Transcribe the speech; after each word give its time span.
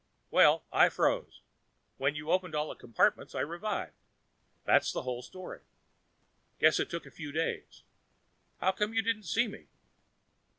Well, 0.31 0.65
I 0.73 0.89
froze. 0.89 1.43
When 1.97 2.15
you 2.15 2.31
opened 2.31 2.55
all 2.55 2.69
the 2.69 2.75
compartments, 2.75 3.35
I 3.35 3.41
revived. 3.41 3.93
That's 4.65 4.91
the 4.91 5.03
whole 5.03 5.21
story. 5.21 5.61
Guess 6.57 6.79
it 6.79 6.89
took 6.89 7.05
a 7.05 7.11
few 7.11 7.31
days. 7.31 7.83
How 8.59 8.71
come 8.71 8.95
you 8.95 9.03
didn't 9.03 9.27
see 9.29 9.47
me?" 9.47 9.67